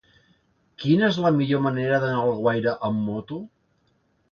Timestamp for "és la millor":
1.13-1.61